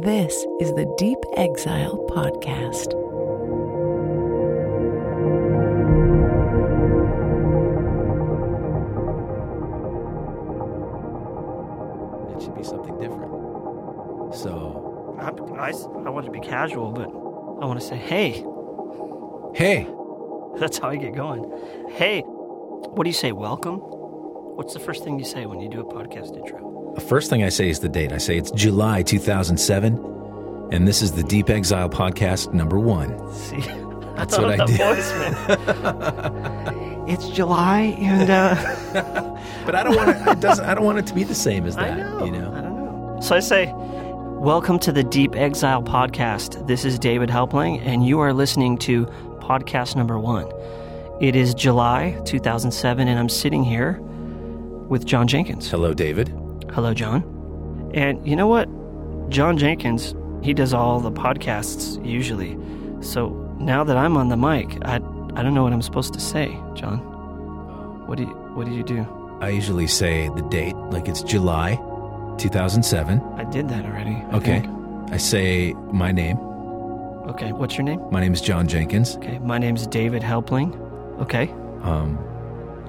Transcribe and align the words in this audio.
This 0.00 0.44
is 0.60 0.72
the 0.74 0.92
Deep 0.98 1.18
Exile 1.36 2.04
Podcast. 2.10 2.90
It 12.36 12.42
should 12.42 12.56
be 12.56 12.64
something 12.64 12.98
different. 12.98 14.34
So, 14.34 15.16
I, 15.20 15.28
I, 15.28 15.70
I 15.70 16.10
want 16.10 16.26
to 16.26 16.32
be 16.32 16.40
casual, 16.40 16.90
but 16.90 17.08
I 17.62 17.66
want 17.66 17.80
to 17.80 17.86
say, 17.86 17.96
hey. 17.96 18.44
hey, 19.54 19.86
That's 20.58 20.78
how 20.78 20.88
I 20.88 20.96
get 20.96 21.14
going. 21.14 21.44
Hey, 21.90 22.22
what 22.22 23.04
do 23.04 23.08
you 23.08 23.14
say? 23.14 23.30
Welcome? 23.30 23.76
What's 23.76 24.74
the 24.74 24.80
first 24.80 25.04
thing 25.04 25.20
you 25.20 25.24
say 25.24 25.46
when 25.46 25.60
you 25.60 25.68
do 25.68 25.80
a 25.80 25.84
podcast 25.84 26.36
intro? 26.36 26.83
The 26.94 27.00
first 27.00 27.28
thing 27.30 27.42
I 27.42 27.48
say 27.48 27.68
is 27.68 27.80
the 27.80 27.88
date. 27.88 28.12
I 28.12 28.18
say 28.18 28.36
it's 28.36 28.50
July 28.52 29.02
2007, 29.02 30.68
and 30.70 30.86
this 30.86 31.02
is 31.02 31.12
the 31.12 31.24
Deep 31.24 31.50
Exile 31.50 31.88
Podcast 31.88 32.52
number 32.54 32.78
one. 32.78 33.10
See, 33.34 33.56
That's 34.16 34.38
what 34.38 34.60
I 34.60 34.64
did. 34.64 34.80
it's 37.08 37.28
July, 37.30 37.96
and 37.98 38.30
uh, 38.30 38.54
But 39.66 39.74
I 39.74 39.82
don't 39.82 39.96
want 39.96 40.10
it, 40.10 40.40
doesn't, 40.40 40.64
I 40.64 40.74
don't 40.74 40.84
want 40.84 40.98
it 40.98 41.06
to 41.06 41.14
be 41.14 41.24
the 41.24 41.34
same 41.34 41.66
as 41.66 41.74
that, 41.74 41.92
I 41.92 41.96
know, 41.96 42.24
you 42.24 42.32
I 42.34 42.38
know? 42.38 42.50
don't 42.52 43.14
know. 43.16 43.18
So 43.20 43.34
I 43.34 43.40
say, 43.40 43.72
welcome 43.74 44.78
to 44.80 44.92
the 44.92 45.02
Deep 45.02 45.34
Exile 45.34 45.82
Podcast. 45.82 46.64
This 46.68 46.84
is 46.84 46.96
David 46.98 47.28
Helpling, 47.28 47.80
and 47.80 48.06
you 48.06 48.20
are 48.20 48.32
listening 48.32 48.78
to 48.78 49.06
podcast 49.40 49.96
number 49.96 50.18
one. 50.18 50.48
It 51.20 51.34
is 51.34 51.54
July 51.54 52.20
2007, 52.24 53.08
and 53.08 53.18
I'm 53.18 53.28
sitting 53.28 53.64
here 53.64 53.98
with 54.88 55.04
Jon 55.06 55.26
Jenkins. 55.26 55.68
Hello, 55.68 55.92
David. 55.92 56.32
Hello, 56.74 56.92
Jon. 56.92 57.22
And 57.94 58.26
you 58.26 58.34
know 58.36 58.46
what? 58.48 58.68
Jon 59.30 59.56
Jenkins, 59.56 60.14
he 60.42 60.52
does 60.52 60.74
all 60.74 61.00
the 61.00 61.12
podcasts 61.12 62.04
usually. 62.04 62.58
So 63.00 63.28
now 63.58 63.84
that 63.84 63.96
I'm 63.96 64.16
on 64.16 64.28
the 64.28 64.36
mic, 64.36 64.78
I 64.84 64.96
I 65.36 65.42
don't 65.42 65.54
know 65.54 65.62
what 65.62 65.72
I'm 65.72 65.82
supposed 65.82 66.14
to 66.14 66.20
say, 66.20 66.48
Jon. 66.74 66.98
What 68.06 68.18
do 68.18 68.24
you 68.24 68.28
what 68.54 68.66
do 68.66 68.72
you 68.72 68.82
do? 68.82 69.06
I 69.40 69.50
usually 69.50 69.86
say 69.86 70.28
the 70.34 70.42
date, 70.42 70.74
like 70.90 71.08
it's 71.08 71.22
July 71.22 71.76
2007. 72.38 73.20
I 73.36 73.44
did 73.44 73.68
that 73.68 73.84
already. 73.84 74.16
I 74.30 74.36
Okay. 74.36 74.60
think. 74.60 75.12
I 75.12 75.16
say 75.18 75.74
my 75.92 76.12
name. 76.12 76.38
Okay. 77.28 77.52
What's 77.52 77.76
your 77.76 77.84
name? 77.84 78.00
My 78.10 78.20
name 78.20 78.32
is 78.32 78.40
Jon 78.40 78.66
Jenkins. 78.66 79.16
Okay. 79.16 79.38
My 79.38 79.58
name's 79.58 79.86
David 79.86 80.22
Helpling. 80.22 80.74
Okay. 81.20 81.50
Um, 81.82 82.18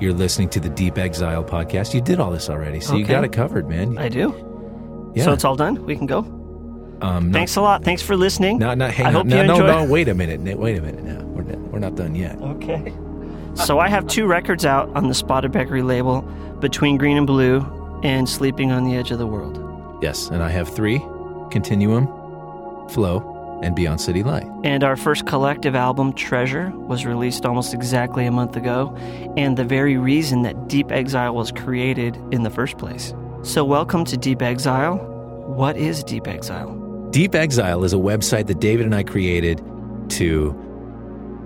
you're 0.00 0.12
listening 0.12 0.48
to 0.50 0.60
the 0.60 0.68
Deep 0.68 0.98
Exile 0.98 1.44
Podcast. 1.44 1.94
You 1.94 2.00
did 2.00 2.20
all 2.20 2.30
this 2.30 2.48
already, 2.50 2.80
so 2.80 2.96
you 2.96 3.04
got 3.04 3.24
it 3.24 3.32
covered, 3.32 3.68
man. 3.68 3.96
I 3.98 4.08
do. 4.08 5.12
yeah. 5.14 5.24
So 5.24 5.32
it's 5.32 5.44
all 5.44 5.56
done. 5.56 5.84
We 5.86 5.96
can 5.96 6.06
go. 6.06 6.18
um, 7.00 7.30
not- 7.30 7.32
Thanks 7.38 7.56
a 7.56 7.60
lot. 7.62 7.84
Thanks 7.84 8.02
for 8.02 8.16
listening. 8.16 8.58
Not, 8.58 8.78
not, 8.78 8.90
hang 8.92 9.06
I 9.06 9.08
on. 9.08 9.14
hope 9.14 9.26
no, 9.26 9.36
you 9.40 9.46
no, 9.46 9.54
enjoy- 9.54 9.66
no, 9.66 9.84
wait 9.84 10.08
a 10.08 10.14
minute. 10.14 10.58
Wait 10.58 10.78
a 10.78 10.82
minute 10.82 11.04
now. 11.04 11.22
We're 11.24 11.42
not, 11.42 11.58
we're 11.72 11.78
not 11.78 11.94
done 11.96 12.14
yet. 12.14 12.36
Okay. 12.40 12.92
So 13.54 13.78
I 13.78 13.88
have 13.88 14.06
two 14.08 14.26
records 14.26 14.64
out 14.64 14.88
on 14.96 15.08
the 15.08 15.14
Spotted 15.14 15.52
Peccary 15.52 15.82
label, 15.82 16.22
Between 16.60 16.96
Green 16.96 17.16
and 17.16 17.26
Blue 17.26 17.60
and 18.02 18.28
Sleeping 18.28 18.72
on 18.72 18.84
the 18.84 18.96
Edge 18.96 19.10
of 19.12 19.18
the 19.18 19.26
World. 19.28 19.60
Yes, 20.02 20.28
and 20.28 20.42
I 20.42 20.48
have 20.50 20.68
three 20.68 20.98
Continuum, 21.52 22.06
Flow, 22.90 23.20
and 23.64 23.74
Beyond 23.74 24.00
City 24.00 24.22
Light. 24.22 24.46
And 24.62 24.84
our 24.84 24.96
first 24.96 25.26
collective 25.26 25.74
album, 25.74 26.12
Treasure, 26.12 26.70
was 26.70 27.06
released 27.06 27.46
almost 27.46 27.74
exactly 27.74 28.26
a 28.26 28.30
month 28.30 28.56
ago, 28.56 28.94
and 29.36 29.56
the 29.56 29.64
very 29.64 29.96
reason 29.96 30.42
that 30.42 30.68
Deep 30.68 30.92
Exile 30.92 31.34
was 31.34 31.50
created 31.50 32.16
in 32.30 32.42
the 32.42 32.50
first 32.50 32.78
place. 32.78 33.14
So, 33.42 33.64
welcome 33.64 34.04
to 34.06 34.16
Deep 34.16 34.42
Exile. 34.42 34.96
What 35.46 35.76
is 35.76 36.04
Deep 36.04 36.28
Exile? 36.28 36.74
Deep 37.10 37.34
Exile 37.34 37.84
is 37.84 37.92
a 37.92 37.96
website 37.96 38.46
that 38.48 38.60
David 38.60 38.86
and 38.86 38.94
I 38.94 39.02
created 39.02 39.62
to 40.10 40.60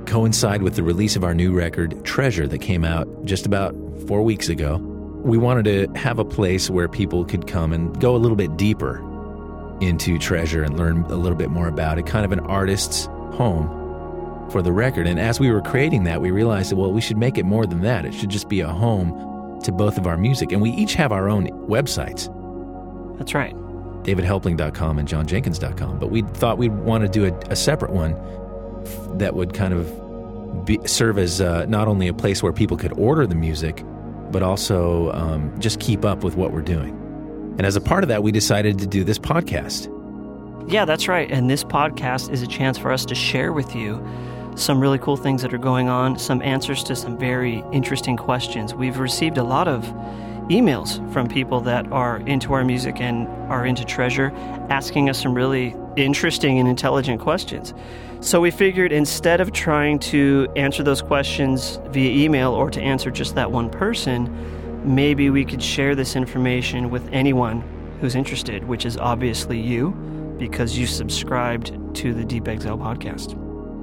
coincide 0.07 0.63
with 0.63 0.75
the 0.75 0.83
release 0.83 1.15
of 1.15 1.23
our 1.23 1.35
new 1.35 1.53
record, 1.53 2.05
Treasure, 2.05 2.49
that 2.49 2.59
came 2.59 2.85
out 2.85 3.07
just 3.25 3.47
about 3.47 3.75
four 4.07 4.23
weeks 4.23 4.49
ago. 4.49 4.79
We 5.23 5.37
wanted 5.39 5.65
to 5.67 5.99
have 5.99 6.19
a 6.19 6.25
place 6.25 6.71
where 6.71 6.89
people 6.89 7.25
could 7.25 7.47
come 7.47 7.73
and 7.73 7.99
go 8.01 8.17
a 8.17 8.19
little 8.19 8.37
bit 8.37 8.57
deeper 8.57 9.05
into 9.81 10.19
Treasure 10.19 10.63
and 10.63 10.79
learn 10.79 11.03
a 11.05 11.17
little 11.17 11.37
bit 11.37 11.51
more 11.51 11.69
about 11.69 11.99
it, 11.99 12.07
kind 12.07 12.25
of 12.25 12.33
an 12.33 12.41
artist's 12.41 13.07
home 13.35 14.49
for 14.51 14.63
the 14.63 14.73
record. 14.73 15.07
And 15.07 15.21
as 15.21 15.39
we 15.39 15.51
were 15.51 15.61
creating 15.61 16.05
that, 16.05 16.21
we 16.21 16.31
realized 16.31 16.71
that, 16.71 16.77
well, 16.77 16.93
we 16.93 17.01
should 17.01 17.19
make 17.19 17.39
it 17.39 17.45
more 17.45 17.67
than 17.67 17.83
that. 17.83 18.05
It 18.05 18.15
should 18.15 18.31
just 18.31 18.49
be 18.49 18.61
a 18.61 18.69
home 18.69 19.61
to 19.65 19.73
both 19.73 19.99
of 19.99 20.07
our 20.07 20.17
music. 20.17 20.53
And 20.53 20.63
we 20.63 20.71
each 20.71 20.95
have 20.95 21.13
our 21.13 21.29
own 21.29 21.49
websites. 21.69 22.29
That's 23.19 23.35
right. 23.35 23.55
davidhelpling.com 24.05 24.99
and 24.99 25.09
jonjenkins.com. 25.09 25.99
But 25.99 26.11
we 26.11 26.23
thought 26.23 26.59
we'd 26.59 26.73
want 26.73 27.03
to 27.03 27.09
do 27.09 27.27
a, 27.27 27.37
a 27.51 27.57
separate 27.57 27.93
one 27.93 28.15
f- 28.85 29.19
that 29.19 29.35
would 29.35 29.55
kind 29.55 29.75
of 29.75 30.65
be, 30.65 30.79
serve 30.87 31.19
as 31.19 31.41
uh, 31.41 31.67
not 31.67 31.89
only 31.89 32.09
a 32.09 32.15
place 32.15 32.43
where 32.43 32.53
people 32.53 32.77
could 32.77 32.93
order 32.99 33.27
the 33.27 33.35
music, 33.35 33.85
but 34.31 34.43
also 34.43 35.11
um, 35.13 35.59
just 35.59 35.81
keep 35.81 36.05
up 36.05 36.23
with 36.25 36.37
what 36.37 36.53
we're 36.53 36.63
doing. 36.63 36.97
And 37.59 37.67
as 37.67 37.77
a 37.77 37.81
part 37.81 38.05
of 38.05 38.09
that, 38.09 38.23
we 38.23 38.33
decided 38.33 38.79
to 38.79 38.87
do 38.87 39.05
this 39.05 39.19
podcast. 39.19 39.93
Yeah, 40.71 40.85
that's 40.85 41.09
right. 41.09 41.31
And 41.31 41.51
this 41.51 41.65
podcast 41.65 42.31
is 42.33 42.41
a 42.41 42.47
chance 42.47 42.79
for 42.79 42.93
us 42.93 43.05
to 43.07 43.15
share 43.15 43.53
with 43.53 43.75
you 43.75 44.03
some 44.55 44.81
really 44.81 44.99
cool 44.99 45.17
things 45.17 45.43
that 45.43 45.53
are 45.53 45.59
going 45.59 45.89
on, 45.89 46.19
some 46.19 46.41
answers 46.43 46.85
to 46.85 46.97
some 46.97 47.19
very 47.19 47.65
interesting 47.73 48.17
questions. 48.17 48.75
We've 48.75 48.99
received 48.99 49.39
a 49.39 49.43
lot 49.43 49.67
of 49.67 49.85
emails 50.49 51.13
from 51.13 51.29
people 51.29 51.61
that 51.61 51.91
are 51.93 52.19
into 52.21 52.53
our 52.55 52.65
music 52.65 53.01
and 53.01 53.29
are 53.51 53.67
into 53.67 53.85
treasure, 53.85 54.31
asking 54.71 55.11
us 55.11 55.21
some 55.21 55.35
really 55.35 55.75
interesting 55.97 56.59
and 56.59 56.69
intelligent 56.69 57.21
questions. 57.21 57.75
So 58.21 58.41
we 58.41 58.51
figured 58.51 58.93
instead 58.93 59.41
of 59.41 59.53
trying 59.53 59.99
to 60.01 60.49
answer 60.57 60.83
those 60.83 61.03
questions 61.03 61.79
via 61.89 62.11
email 62.11 62.53
or 62.53 62.71
to 62.71 62.81
answer 62.81 63.11
just 63.11 63.35
that 63.35 63.53
one 63.53 63.71
person, 63.71 64.27
maybe 64.85 65.31
we 65.31 65.45
could 65.45 65.63
share 65.63 65.95
this 65.95 66.17
information 66.17 66.91
with 66.91 67.09
anyone 67.13 67.63
who's 68.01 68.15
interested, 68.15 68.65
which 68.65 68.87
is 68.87 68.97
obviously 68.97 69.61
you 69.61 69.91
because 70.39 70.79
you 70.79 70.87
subscribed 70.87 71.73
to 71.97 72.15
the 72.15 72.25
Deep 72.25 72.49
Exile 72.49 72.79
podcast. 72.79 73.37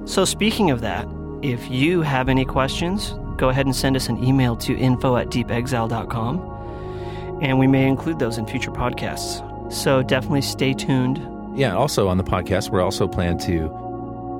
So, 0.08 0.24
speaking 0.24 0.70
of 0.70 0.80
that, 0.80 1.06
if 1.42 1.70
you 1.70 2.02
have 2.02 2.28
any 2.28 2.44
questions, 2.44 3.14
go 3.36 3.50
ahead 3.50 3.66
and 3.66 3.76
send 3.76 3.96
us 3.96 4.08
an 4.08 4.22
email 4.24 4.56
to 4.56 4.76
info 4.76 5.16
at 5.16 5.28
deepexile.com, 5.28 7.38
and 7.42 7.58
we 7.58 7.66
may 7.66 7.86
include 7.86 8.18
those 8.18 8.38
in 8.38 8.46
future 8.46 8.70
podcasts. 8.70 9.42
So, 9.72 10.02
definitely 10.02 10.42
stay 10.42 10.72
tuned. 10.72 11.20
Yeah, 11.58 11.74
also 11.74 12.08
on 12.08 12.18
the 12.18 12.24
podcast, 12.24 12.70
we're 12.70 12.82
also 12.82 13.08
plan 13.08 13.38
to 13.38 13.70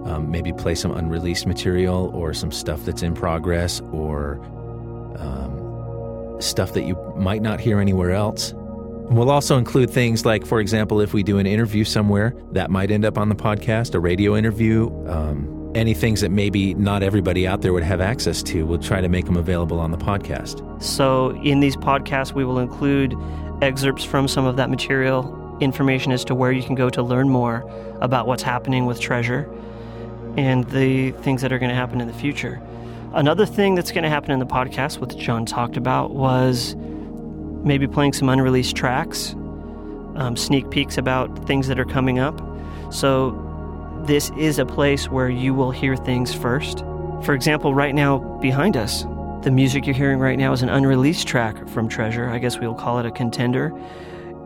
um, 0.06 0.30
maybe 0.30 0.52
play 0.52 0.74
some 0.74 0.92
unreleased 0.92 1.46
material 1.46 2.10
or 2.14 2.32
some 2.32 2.52
stuff 2.52 2.84
that's 2.84 3.02
in 3.02 3.14
progress 3.14 3.80
or 3.92 4.40
stuff 6.40 6.72
that 6.74 6.84
you 6.84 6.96
might 7.16 7.42
not 7.42 7.60
hear 7.60 7.80
anywhere 7.80 8.12
else. 8.12 8.52
We'll 9.08 9.30
also 9.30 9.56
include 9.56 9.90
things 9.90 10.24
like, 10.26 10.44
for 10.44 10.58
example, 10.58 11.00
if 11.00 11.14
we 11.14 11.22
do 11.22 11.38
an 11.38 11.46
interview 11.46 11.84
somewhere, 11.84 12.34
that 12.52 12.70
might 12.70 12.90
end 12.90 13.04
up 13.04 13.16
on 13.18 13.28
the 13.28 13.36
podcast, 13.36 13.94
a 13.94 14.00
radio 14.00 14.36
interview, 14.36 14.90
um, 15.08 15.70
any 15.76 15.94
things 15.94 16.22
that 16.22 16.30
maybe 16.30 16.74
not 16.74 17.02
everybody 17.04 17.46
out 17.46 17.62
there 17.62 17.72
would 17.72 17.84
have 17.84 18.00
access 18.00 18.42
to. 18.42 18.66
We'll 18.66 18.78
try 18.78 19.00
to 19.00 19.08
make 19.08 19.26
them 19.26 19.36
available 19.36 19.78
on 19.78 19.92
the 19.92 19.98
podcast. 19.98 20.82
So, 20.82 21.30
in 21.42 21.60
these 21.60 21.76
podcasts, 21.76 22.32
we 22.32 22.44
will 22.44 22.58
include 22.58 23.14
excerpts 23.62 24.02
from 24.02 24.26
some 24.26 24.44
of 24.44 24.56
that 24.56 24.70
material, 24.70 25.56
information 25.60 26.10
as 26.10 26.24
to 26.24 26.34
where 26.34 26.50
you 26.50 26.62
can 26.62 26.74
go 26.74 26.90
to 26.90 27.02
learn 27.02 27.28
more 27.28 27.64
about 28.00 28.26
what's 28.26 28.42
happening 28.42 28.86
with 28.86 29.00
Treasure 29.00 29.48
and 30.36 30.64
the 30.70 31.12
things 31.12 31.42
that 31.42 31.52
are 31.52 31.58
going 31.58 31.70
to 31.70 31.76
happen 31.76 32.00
in 32.00 32.08
the 32.08 32.14
future. 32.14 32.60
Another 33.16 33.46
thing 33.46 33.74
that's 33.74 33.92
going 33.92 34.04
to 34.04 34.10
happen 34.10 34.30
in 34.30 34.40
the 34.40 34.46
podcast, 34.46 34.98
which 34.98 35.16
Jon 35.16 35.46
talked 35.46 35.78
about, 35.78 36.10
was 36.10 36.76
maybe 37.64 37.86
playing 37.86 38.12
some 38.12 38.28
unreleased 38.28 38.76
tracks, 38.76 39.32
um, 40.16 40.36
sneak 40.36 40.68
peeks 40.68 40.98
about 40.98 41.46
things 41.46 41.66
that 41.68 41.80
are 41.80 41.86
coming 41.86 42.18
up. 42.18 42.38
So, 42.90 43.42
this 44.04 44.30
is 44.38 44.58
a 44.58 44.66
place 44.66 45.08
where 45.08 45.30
you 45.30 45.54
will 45.54 45.70
hear 45.70 45.96
things 45.96 46.34
first. 46.34 46.80
For 47.22 47.32
example, 47.32 47.72
right 47.72 47.94
now 47.94 48.18
behind 48.42 48.76
us, 48.76 49.04
the 49.40 49.50
music 49.50 49.86
you're 49.86 49.96
hearing 49.96 50.18
right 50.18 50.38
now 50.38 50.52
is 50.52 50.60
an 50.60 50.68
unreleased 50.68 51.26
track 51.26 51.66
from 51.68 51.88
Treasure. 51.88 52.28
I 52.28 52.38
guess 52.38 52.58
we'll 52.58 52.74
call 52.74 52.98
it 52.98 53.06
a 53.06 53.10
contender. 53.10 53.72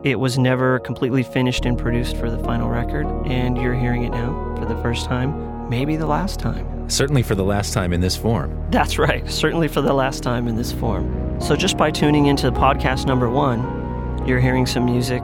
It 0.04 0.20
was 0.20 0.38
never 0.38 0.78
completely 0.78 1.24
finished 1.24 1.66
and 1.66 1.76
produced 1.76 2.16
for 2.18 2.30
the 2.30 2.38
final 2.44 2.70
record, 2.70 3.06
and 3.26 3.58
you're 3.58 3.74
hearing 3.74 4.04
it 4.04 4.10
now 4.10 4.54
for 4.56 4.64
the 4.64 4.80
first 4.80 5.06
time, 5.06 5.68
maybe 5.68 5.96
the 5.96 6.06
last 6.06 6.38
time. 6.38 6.79
Certainly 6.90 7.22
for 7.22 7.34
the 7.34 7.44
last 7.44 7.72
time 7.72 7.92
in 7.92 8.00
this 8.00 8.16
form. 8.16 8.66
That's 8.70 8.98
right, 8.98 9.28
certainly 9.30 9.68
for 9.68 9.80
the 9.80 9.92
last 9.92 10.22
time 10.22 10.48
in 10.48 10.56
this 10.56 10.72
form. 10.72 11.40
So, 11.40 11.56
just 11.56 11.76
by 11.76 11.90
tuning 11.90 12.26
into 12.26 12.50
podcast 12.50 13.06
number 13.06 13.30
one, 13.30 14.26
you're 14.26 14.40
hearing 14.40 14.66
some 14.66 14.84
music 14.84 15.22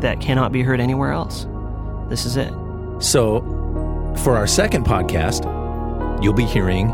that 0.00 0.20
cannot 0.20 0.52
be 0.52 0.62
heard 0.62 0.80
anywhere 0.80 1.12
else. 1.12 1.46
This 2.08 2.26
is 2.26 2.36
it. 2.36 2.52
So, 3.00 3.40
for 4.22 4.36
our 4.36 4.46
second 4.46 4.84
podcast, 4.84 5.42
you'll 6.22 6.34
be 6.34 6.44
hearing 6.44 6.88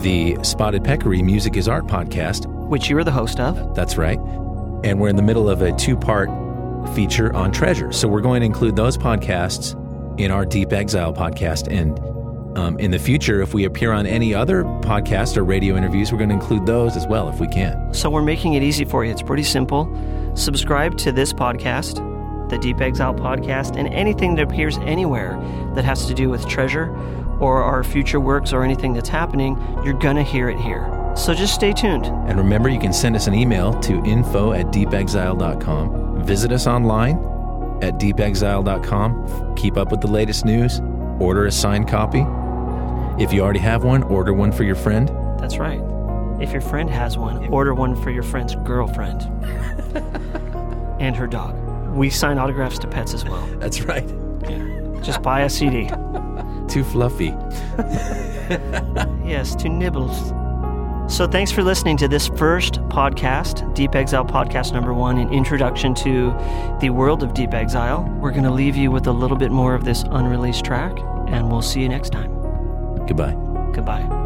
the 0.00 0.36
Spotted 0.42 0.84
Peccary 0.84 1.22
Music 1.22 1.56
is 1.56 1.68
Art 1.68 1.86
podcast. 1.86 2.46
Which 2.46 2.88
you 2.90 2.96
are 2.98 3.04
the 3.04 3.12
host 3.12 3.38
of. 3.40 3.74
That's 3.74 3.96
right. 3.96 4.18
And 4.84 5.00
we're 5.00 5.08
in 5.08 5.16
the 5.16 5.22
middle 5.22 5.48
of 5.48 5.62
a 5.62 5.72
two 5.72 5.96
part 5.96 6.28
feature 6.94 7.32
on 7.34 7.52
Treasure. 7.52 7.92
So 7.92 8.08
we're 8.08 8.20
going 8.20 8.40
to 8.40 8.46
include 8.46 8.76
those 8.76 8.98
podcasts 8.98 9.78
in 10.18 10.30
our 10.30 10.44
Deep 10.44 10.72
Exile 10.72 11.12
podcast. 11.12 11.70
And 11.70 11.98
um, 12.56 12.78
in 12.78 12.90
the 12.90 12.98
future, 12.98 13.40
if 13.40 13.54
we 13.54 13.64
appear 13.64 13.92
on 13.92 14.06
any 14.06 14.34
other 14.34 14.64
podcast 14.64 15.36
or 15.36 15.44
radio 15.44 15.76
interviews, 15.76 16.12
we're 16.12 16.18
going 16.18 16.30
to 16.30 16.34
include 16.34 16.66
those 16.66 16.96
as 16.96 17.06
well 17.06 17.28
if 17.28 17.40
we 17.40 17.48
can. 17.48 17.92
So 17.94 18.10
we're 18.10 18.22
making 18.22 18.54
it 18.54 18.62
easy 18.62 18.84
for 18.84 19.04
you. 19.04 19.10
It's 19.10 19.22
pretty 19.22 19.42
simple. 19.44 19.90
Subscribe 20.34 20.96
to 20.98 21.12
this 21.12 21.32
podcast, 21.32 21.96
the 22.50 22.58
Deep 22.58 22.80
Exile 22.80 23.14
podcast, 23.14 23.76
and 23.76 23.88
anything 23.88 24.34
that 24.36 24.42
appears 24.42 24.78
anywhere 24.78 25.38
that 25.74 25.84
has 25.84 26.06
to 26.06 26.14
do 26.14 26.28
with 26.28 26.46
treasure 26.48 26.94
or 27.40 27.62
our 27.62 27.82
future 27.82 28.20
works 28.20 28.52
or 28.52 28.62
anything 28.62 28.92
that's 28.92 29.08
happening, 29.08 29.56
you're 29.84 29.98
going 29.98 30.16
to 30.16 30.22
hear 30.22 30.48
it 30.48 30.58
here. 30.58 30.88
So 31.16 31.34
just 31.34 31.54
stay 31.54 31.72
tuned. 31.72 32.06
And 32.06 32.38
remember, 32.38 32.68
you 32.68 32.78
can 32.78 32.92
send 32.92 33.16
us 33.16 33.26
an 33.26 33.34
email 33.34 33.78
to 33.80 34.02
info 34.04 34.52
at 34.52 34.66
deepexile.com. 34.66 36.22
Visit 36.22 36.52
us 36.52 36.66
online 36.66 37.16
at 37.82 37.98
deepexile.com. 37.98 39.54
Keep 39.56 39.76
up 39.76 39.90
with 39.90 40.00
the 40.00 40.06
latest 40.06 40.44
news. 40.44 40.80
Order 41.18 41.46
a 41.46 41.52
signed 41.52 41.88
copy. 41.88 42.24
If 43.18 43.32
you 43.32 43.42
already 43.42 43.60
have 43.60 43.84
one, 43.84 44.02
order 44.04 44.32
one 44.32 44.52
for 44.52 44.64
your 44.64 44.74
friend. 44.74 45.08
That's 45.38 45.58
right. 45.58 45.80
If 46.40 46.50
your 46.50 46.60
friend 46.60 46.90
has 46.90 47.18
one, 47.18 47.46
order 47.48 47.74
one 47.74 47.94
for 47.94 48.10
your 48.10 48.22
friend's 48.22 48.54
girlfriend 48.56 49.22
and 51.00 51.14
her 51.14 51.26
dog. 51.26 51.56
We 51.94 52.10
sign 52.10 52.38
autographs 52.38 52.78
to 52.80 52.88
pets 52.88 53.14
as 53.14 53.24
well. 53.24 53.46
That's 53.58 53.82
right. 53.82 54.08
Yeah. 54.48 55.00
Just 55.02 55.22
buy 55.22 55.42
a 55.42 55.50
CD. 55.50 55.88
Too 56.68 56.84
fluffy. 56.84 57.26
yes, 59.28 59.54
to 59.56 59.68
nibbles. 59.68 60.32
So, 61.14 61.26
thanks 61.26 61.52
for 61.52 61.62
listening 61.62 61.96
to 61.98 62.08
this 62.08 62.28
first 62.28 62.74
podcast, 62.84 63.74
Deep 63.74 63.94
Exile 63.94 64.24
Podcast 64.24 64.72
number 64.72 64.94
one, 64.94 65.18
an 65.18 65.30
introduction 65.32 65.94
to 65.96 66.30
the 66.80 66.90
world 66.90 67.22
of 67.22 67.34
Deep 67.34 67.52
Exile. 67.52 68.04
We're 68.20 68.30
going 68.30 68.44
to 68.44 68.50
leave 68.50 68.76
you 68.76 68.90
with 68.90 69.06
a 69.06 69.12
little 69.12 69.36
bit 69.36 69.50
more 69.50 69.74
of 69.74 69.84
this 69.84 70.04
unreleased 70.10 70.64
track, 70.64 70.96
and 71.26 71.50
we'll 71.50 71.60
see 71.60 71.82
you 71.82 71.88
next 71.88 72.10
time. 72.10 72.31
Goodbye. 73.06 73.34
Goodbye. 73.72 74.21